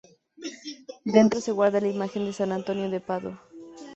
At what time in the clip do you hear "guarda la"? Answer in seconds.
1.51-1.87